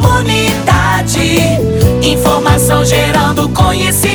[0.00, 1.20] comunidade.
[2.02, 4.07] Informação gerando conhecimento.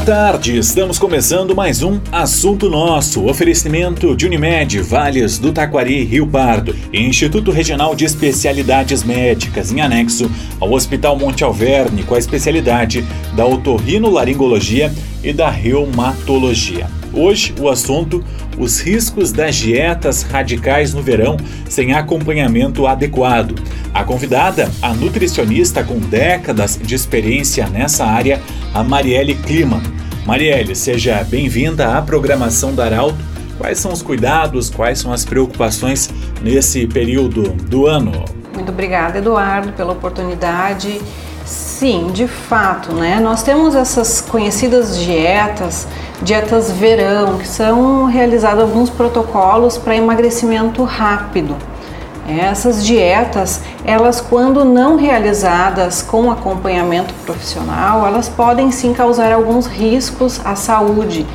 [0.00, 3.26] Tarde, estamos começando mais um Assunto Nosso.
[3.26, 9.80] Oferecimento de Unimed, Vales do Taquari, Rio Pardo e Instituto Regional de Especialidades Médicas, em
[9.80, 10.30] anexo
[10.60, 14.92] ao Hospital Monte Alverne, com a especialidade da otorrinolaringologia
[15.22, 16.86] e da reumatologia.
[17.12, 18.22] Hoje o assunto:
[18.56, 21.36] os riscos das dietas radicais no verão
[21.68, 23.54] sem acompanhamento adequado.
[23.94, 28.40] A convidada, a nutricionista com décadas de experiência nessa área,
[28.74, 29.82] a Marielle Klima.
[30.26, 33.18] Marielle, seja bem-vinda à programação da Arauto.
[33.56, 36.10] Quais são os cuidados, quais são as preocupações
[36.42, 38.24] nesse período do ano?
[38.54, 41.00] Muito obrigada, Eduardo, pela oportunidade.
[41.44, 43.18] Sim, de fato, né?
[43.20, 45.88] Nós temos essas conhecidas dietas,
[46.22, 51.56] dietas verão, que são realizados alguns protocolos para emagrecimento rápido.
[52.28, 60.38] Essas dietas, elas quando não realizadas com acompanhamento profissional, elas podem sim causar alguns riscos
[60.44, 61.26] à saúde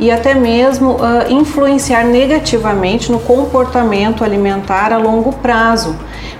[0.00, 5.94] e até mesmo uh, influenciar negativamente no comportamento alimentar a longo prazo,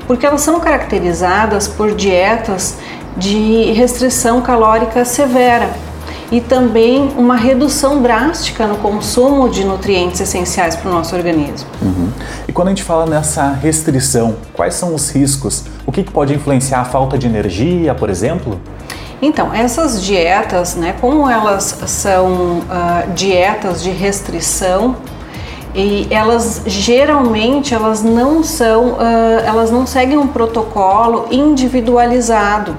[0.06, 2.78] porque elas são caracterizadas por dietas
[3.14, 5.87] de restrição calórica severa
[6.30, 11.68] e também uma redução drástica no consumo de nutrientes essenciais para o nosso organismo.
[11.80, 12.10] Uhum.
[12.46, 15.64] E quando a gente fala nessa restrição, quais são os riscos?
[15.86, 18.60] O que, pode influenciar a falta de energia, por exemplo?
[19.20, 24.96] Então, essas dietas, né, como elas são uh, dietas de restrição,
[25.74, 28.98] e elas geralmente elas não são, uh,
[29.44, 32.76] elas não seguem um protocolo individualizado.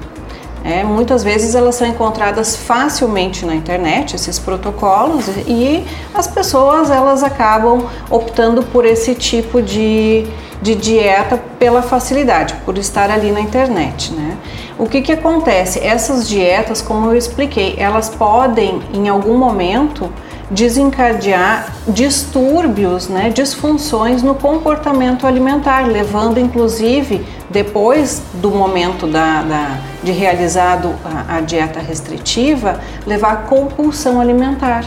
[0.63, 7.23] É, muitas vezes elas são encontradas facilmente na internet, esses protocolos, e as pessoas elas
[7.23, 10.27] acabam optando por esse tipo de,
[10.61, 14.11] de dieta pela facilidade, por estar ali na internet.
[14.13, 14.37] Né?
[14.77, 15.79] O que, que acontece?
[15.79, 20.09] Essas dietas, como eu expliquei, elas podem em algum momento
[20.49, 30.11] desencadear distúrbios, né, disfunções no comportamento alimentar, levando inclusive depois do momento da, da de
[30.11, 34.85] realizado a, a, dieta restritiva, levar a compulsão alimentar.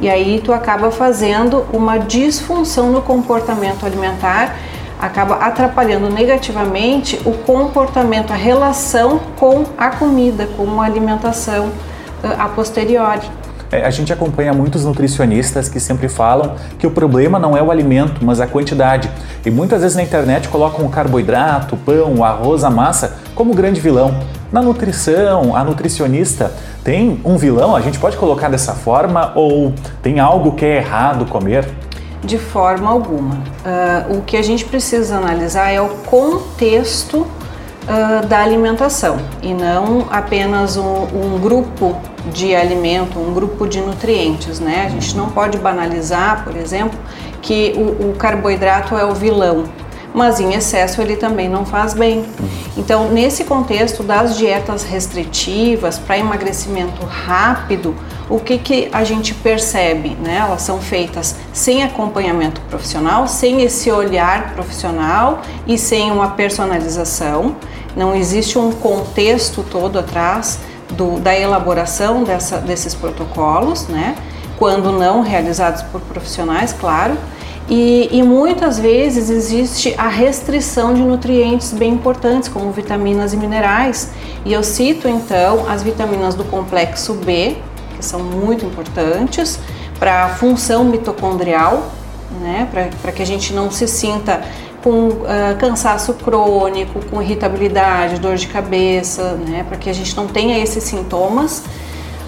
[0.00, 4.56] E aí tu acaba fazendo uma disfunção no comportamento alimentar,
[5.00, 11.70] acaba atrapalhando negativamente o comportamento, a relação com a comida, com a alimentação
[12.38, 13.26] a posteriori.
[13.72, 17.70] É, a gente acompanha muitos nutricionistas que sempre falam que o problema não é o
[17.70, 19.10] alimento, mas a quantidade.
[19.46, 23.54] E muitas vezes na internet colocam o carboidrato, o pão, o arroz, a massa como
[23.54, 24.14] grande vilão.
[24.52, 26.52] Na nutrição, a nutricionista
[26.84, 27.74] tem um vilão?
[27.74, 29.72] A gente pode colocar dessa forma ou
[30.02, 31.66] tem algo que é errado comer?
[32.22, 33.36] De forma alguma.
[33.64, 37.26] Uh, o que a gente precisa analisar é o contexto
[37.82, 41.96] uh, da alimentação e não apenas um, um grupo
[42.32, 44.84] de alimento, um grupo de nutrientes, né?
[44.86, 46.98] A gente não pode banalizar, por exemplo,
[47.40, 49.64] que o, o carboidrato é o vilão,
[50.14, 52.24] mas em excesso ele também não faz bem.
[52.76, 57.94] Então, nesse contexto das dietas restritivas para emagrecimento rápido,
[58.28, 60.10] o que, que a gente percebe?
[60.10, 60.38] Né?
[60.38, 67.56] Elas são feitas sem acompanhamento profissional, sem esse olhar profissional e sem uma personalização.
[67.94, 70.58] Não existe um contexto todo atrás
[70.90, 74.14] do, da elaboração dessa, desses protocolos, né?
[74.58, 77.16] quando não realizados por profissionais, claro.
[77.68, 84.10] E, e, muitas vezes existe a restrição de nutrientes bem importantes, como vitaminas e minerais.
[84.44, 87.56] E eu cito então as vitaminas do complexo B,
[87.96, 89.58] que são muito importantes
[89.98, 91.90] para a função mitocondrial,
[92.40, 92.68] né?
[93.00, 94.42] para que a gente não se sinta
[94.82, 100.26] com uh, cansaço crônico, com irritabilidade, dor de cabeça, né, para que a gente não
[100.26, 101.62] tenha esses sintomas.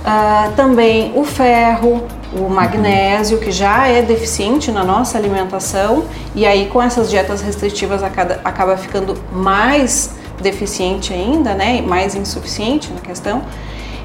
[0.05, 2.07] Uh, também o ferro,
[2.39, 6.05] o magnésio, que já é deficiente na nossa alimentação,
[6.35, 10.11] e aí com essas dietas restritivas acaba, acaba ficando mais
[10.43, 13.43] deficiente ainda, né, mais insuficiente na questão.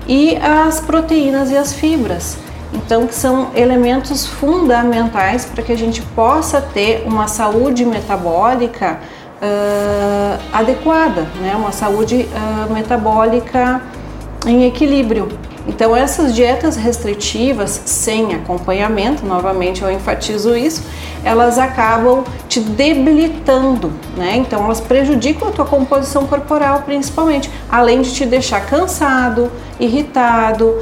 [0.08, 2.38] E as proteínas e as fibras.
[2.74, 9.00] Então, que são elementos fundamentais para que a gente possa ter uma saúde metabólica
[9.42, 11.56] uh, adequada, né?
[11.56, 13.82] uma saúde uh, metabólica
[14.46, 15.28] em equilíbrio.
[15.70, 20.84] Então, essas dietas restritivas sem acompanhamento, novamente eu enfatizo isso,
[21.24, 24.36] elas acabam te debilitando, né?
[24.38, 30.80] Então, elas prejudicam a tua composição corporal, principalmente, além de te deixar cansado, irritado,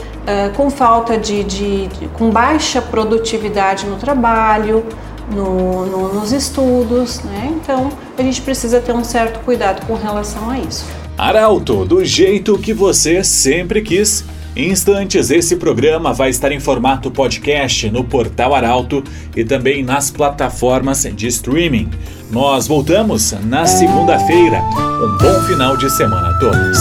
[0.55, 4.85] com falta de, de, de, com baixa produtividade no trabalho,
[5.29, 7.53] no, no, nos estudos, né?
[7.61, 10.85] Então, a gente precisa ter um certo cuidado com relação a isso.
[11.17, 14.23] Arauto, do jeito que você sempre quis.
[14.57, 19.03] Em instantes, esse programa vai estar em formato podcast no Portal Arauto
[19.35, 21.87] e também nas plataformas de streaming.
[22.31, 24.63] Nós voltamos na segunda-feira.
[24.63, 26.79] Um bom final de semana a todos.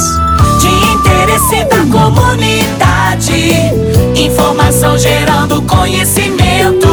[0.58, 3.52] De interesse da comunidade,
[4.19, 6.88] informação gerando conhecimento.